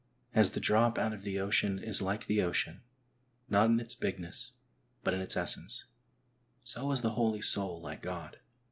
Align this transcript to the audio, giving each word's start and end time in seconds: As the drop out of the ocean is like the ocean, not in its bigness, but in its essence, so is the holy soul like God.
As 0.33 0.49
the 0.53 0.59
drop 0.59 0.97
out 0.97 1.13
of 1.13 1.21
the 1.21 1.39
ocean 1.39 1.77
is 1.77 2.01
like 2.01 2.25
the 2.25 2.41
ocean, 2.41 2.81
not 3.51 3.69
in 3.69 3.79
its 3.79 3.93
bigness, 3.93 4.53
but 5.03 5.13
in 5.13 5.21
its 5.21 5.37
essence, 5.37 5.83
so 6.63 6.91
is 6.91 7.01
the 7.03 7.11
holy 7.11 7.41
soul 7.41 7.79
like 7.79 8.01
God. 8.01 8.39